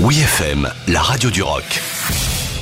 Oui 0.00 0.20
FM, 0.20 0.70
la 0.86 1.02
radio 1.02 1.28
du 1.28 1.42
rock. 1.42 1.64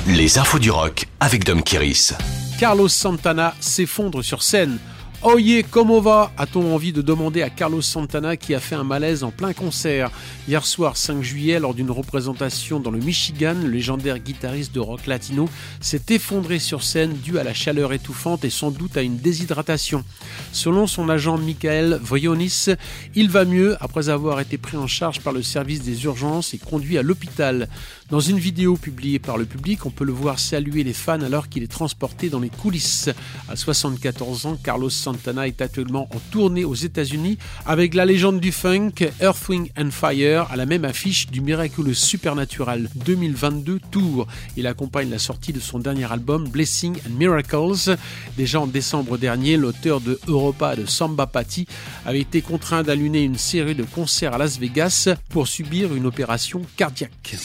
Les 0.06 0.38
infos 0.38 0.58
du 0.58 0.70
rock 0.70 1.04
avec 1.20 1.44
Dom 1.44 1.62
Kiris. 1.62 2.14
Carlos 2.58 2.88
Santana 2.88 3.54
s'effondre 3.60 4.24
sur 4.24 4.42
scène. 4.42 4.78
Oh 5.22 5.38
yeah, 5.38 5.62
comment 5.62 6.00
va 6.00 6.30
A-t-on 6.36 6.74
envie 6.74 6.92
de 6.92 7.00
demander 7.00 7.42
à 7.42 7.48
Carlos 7.48 7.80
Santana 7.80 8.36
qui 8.36 8.54
a 8.54 8.60
fait 8.60 8.74
un 8.74 8.84
malaise 8.84 9.24
en 9.24 9.30
plein 9.30 9.54
concert 9.54 10.10
Hier 10.46 10.64
soir 10.64 10.96
5 10.96 11.22
juillet, 11.22 11.58
lors 11.58 11.74
d'une 11.74 11.90
représentation 11.90 12.80
dans 12.80 12.90
le 12.90 12.98
Michigan, 12.98 13.56
le 13.60 13.70
légendaire 13.70 14.18
guitariste 14.18 14.72
de 14.74 14.78
rock 14.78 15.06
latino 15.06 15.48
s'est 15.80 16.02
effondré 16.10 16.58
sur 16.58 16.82
scène 16.82 17.14
dû 17.14 17.38
à 17.38 17.44
la 17.44 17.54
chaleur 17.54 17.94
étouffante 17.94 18.44
et 18.44 18.50
sans 18.50 18.70
doute 18.70 18.96
à 18.96 19.02
une 19.02 19.16
déshydratation. 19.16 20.04
Selon 20.52 20.86
son 20.86 21.08
agent 21.08 21.38
Michael 21.38 21.98
Vrionis, 22.02 22.66
il 23.14 23.30
va 23.30 23.44
mieux 23.44 23.76
après 23.80 24.10
avoir 24.10 24.38
été 24.38 24.58
pris 24.58 24.76
en 24.76 24.86
charge 24.86 25.20
par 25.20 25.32
le 25.32 25.42
service 25.42 25.82
des 25.82 26.04
urgences 26.04 26.52
et 26.52 26.58
conduit 26.58 26.98
à 26.98 27.02
l'hôpital. 27.02 27.68
Dans 28.10 28.20
une 28.20 28.38
vidéo 28.38 28.76
publiée 28.76 29.18
par 29.18 29.36
le 29.36 29.46
public, 29.46 29.84
on 29.86 29.90
peut 29.90 30.04
le 30.04 30.12
voir 30.12 30.38
saluer 30.38 30.84
les 30.84 30.92
fans 30.92 31.22
alors 31.22 31.48
qu'il 31.48 31.64
est 31.64 31.72
transporté 31.72 32.28
dans 32.28 32.38
les 32.38 32.50
coulisses. 32.50 33.10
À 33.48 33.56
74 33.56 34.46
ans, 34.46 34.56
Carlos 34.62 34.90
Santana 35.06 35.46
est 35.46 35.60
actuellement 35.60 36.08
en 36.12 36.18
tournée 36.32 36.64
aux 36.64 36.74
États-Unis 36.74 37.38
avec 37.64 37.94
la 37.94 38.04
légende 38.04 38.40
du 38.40 38.50
funk 38.50 38.90
Earth, 39.20 39.48
Wind 39.48 39.68
and 39.78 39.92
Fire 39.92 40.48
à 40.50 40.56
la 40.56 40.66
même 40.66 40.84
affiche 40.84 41.28
du 41.28 41.40
Miraculous 41.40 41.94
Supernatural 41.94 42.88
2022 42.96 43.78
Tour. 43.92 44.26
Il 44.56 44.66
accompagne 44.66 45.08
la 45.08 45.20
sortie 45.20 45.52
de 45.52 45.60
son 45.60 45.78
dernier 45.78 46.10
album 46.10 46.48
Blessing 46.48 46.96
and 47.06 47.12
Miracles. 47.16 47.96
Déjà 48.36 48.60
en 48.60 48.66
décembre 48.66 49.16
dernier, 49.16 49.56
l'auteur 49.56 50.00
de 50.00 50.18
Europa 50.26 50.74
de 50.74 50.86
Samba 50.86 51.28
Patti 51.28 51.68
avait 52.04 52.22
été 52.22 52.42
contraint 52.42 52.82
d'allumer 52.82 53.22
une 53.22 53.38
série 53.38 53.76
de 53.76 53.84
concerts 53.84 54.34
à 54.34 54.38
Las 54.38 54.58
Vegas 54.58 55.08
pour 55.28 55.46
subir 55.46 55.94
une 55.94 56.06
opération 56.06 56.62
cardiaque. 56.76 57.36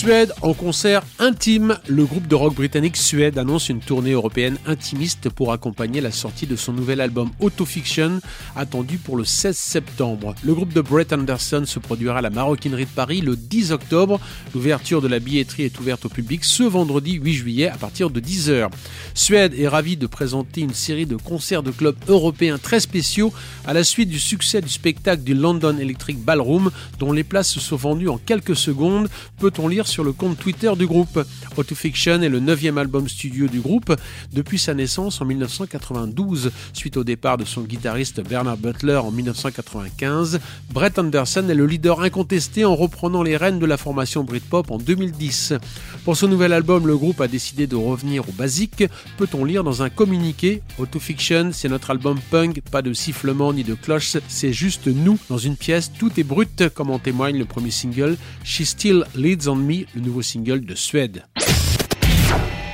Suède 0.00 0.32
en 0.40 0.54
concert 0.54 1.02
intime. 1.18 1.76
Le 1.86 2.06
groupe 2.06 2.26
de 2.26 2.34
rock 2.34 2.54
britannique 2.54 2.96
Suède 2.96 3.36
annonce 3.36 3.68
une 3.68 3.80
tournée 3.80 4.12
européenne 4.12 4.56
intimiste 4.64 5.28
pour 5.28 5.52
accompagner 5.52 6.00
la 6.00 6.10
sortie 6.10 6.46
de 6.46 6.56
son 6.56 6.72
nouvel 6.72 7.02
album 7.02 7.28
Autofiction, 7.38 8.22
attendu 8.56 8.96
pour 8.96 9.18
le 9.18 9.26
16 9.26 9.54
septembre. 9.54 10.34
Le 10.42 10.54
groupe 10.54 10.72
de 10.72 10.80
Brett 10.80 11.12
Anderson 11.12 11.64
se 11.66 11.78
produira 11.78 12.20
à 12.20 12.22
la 12.22 12.30
Maroquinerie 12.30 12.86
de 12.86 12.90
Paris 12.90 13.20
le 13.20 13.36
10 13.36 13.72
octobre. 13.72 14.18
L'ouverture 14.54 15.02
de 15.02 15.08
la 15.08 15.18
billetterie 15.18 15.64
est 15.64 15.78
ouverte 15.78 16.06
au 16.06 16.08
public 16.08 16.46
ce 16.46 16.62
vendredi 16.62 17.16
8 17.22 17.34
juillet 17.34 17.68
à 17.68 17.76
partir 17.76 18.08
de 18.08 18.20
10h. 18.20 18.70
Suède 19.12 19.52
est 19.54 19.68
ravie 19.68 19.98
de 19.98 20.06
présenter 20.06 20.62
une 20.62 20.72
série 20.72 21.04
de 21.04 21.16
concerts 21.16 21.62
de 21.62 21.72
clubs 21.72 21.98
européens 22.08 22.56
très 22.56 22.80
spéciaux 22.80 23.34
à 23.66 23.74
la 23.74 23.84
suite 23.84 24.08
du 24.08 24.18
succès 24.18 24.62
du 24.62 24.70
spectacle 24.70 25.24
du 25.24 25.34
London 25.34 25.76
Electric 25.76 26.18
Ballroom 26.18 26.70
dont 26.98 27.12
les 27.12 27.22
places 27.22 27.50
se 27.50 27.60
sont 27.60 27.76
vendues 27.76 28.08
en 28.08 28.16
quelques 28.16 28.56
secondes. 28.56 29.10
Peut-on 29.38 29.68
lire 29.68 29.89
sur 29.90 30.04
le 30.04 30.12
compte 30.12 30.38
Twitter 30.38 30.72
du 30.78 30.86
groupe. 30.86 31.20
Autofiction 31.56 32.22
est 32.22 32.28
le 32.28 32.40
neuvième 32.40 32.78
album 32.78 33.08
studio 33.08 33.48
du 33.48 33.60
groupe 33.60 33.94
depuis 34.32 34.58
sa 34.58 34.72
naissance 34.72 35.20
en 35.20 35.24
1992. 35.24 36.52
Suite 36.72 36.96
au 36.96 37.04
départ 37.04 37.36
de 37.36 37.44
son 37.44 37.62
guitariste 37.62 38.20
Bernard 38.26 38.56
Butler 38.56 38.96
en 38.96 39.10
1995, 39.10 40.40
Brett 40.72 40.98
Anderson 40.98 41.46
est 41.48 41.54
le 41.54 41.66
leader 41.66 42.00
incontesté 42.00 42.64
en 42.64 42.76
reprenant 42.76 43.22
les 43.22 43.36
rênes 43.36 43.58
de 43.58 43.66
la 43.66 43.76
formation 43.76 44.22
Britpop 44.22 44.70
en 44.70 44.78
2010. 44.78 45.54
Pour 46.04 46.16
ce 46.16 46.26
nouvel 46.26 46.52
album, 46.52 46.86
le 46.86 46.96
groupe 46.96 47.20
a 47.20 47.28
décidé 47.28 47.66
de 47.66 47.76
revenir 47.76 48.28
au 48.28 48.32
basique, 48.32 48.84
peut-on 49.18 49.44
lire 49.44 49.64
dans 49.64 49.82
un 49.82 49.90
communiqué? 49.90 50.62
Autofiction, 50.78 51.50
c'est 51.52 51.68
notre 51.68 51.90
album 51.90 52.18
punk, 52.30 52.60
pas 52.70 52.82
de 52.82 52.92
sifflement 52.92 53.52
ni 53.52 53.64
de 53.64 53.74
cloche, 53.74 54.16
c'est 54.28 54.52
juste 54.52 54.86
nous 54.86 55.18
dans 55.28 55.38
une 55.38 55.56
pièce, 55.56 55.90
tout 55.98 56.12
est 56.18 56.24
brut, 56.24 56.68
comme 56.74 56.90
en 56.90 56.98
témoigne 56.98 57.38
le 57.38 57.44
premier 57.44 57.70
single, 57.70 58.16
She 58.44 58.62
Still 58.62 59.04
Leads 59.14 59.48
on 59.48 59.56
Me, 59.56 59.79
le 59.94 60.00
nouveau 60.00 60.22
single 60.22 60.64
de 60.64 60.74
Suède. 60.74 61.24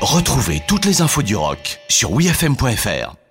Retrouvez 0.00 0.60
toutes 0.66 0.84
les 0.84 1.00
infos 1.02 1.22
du 1.22 1.36
rock 1.36 1.80
sur 1.89 2.12
wfm.fr. 2.12 3.26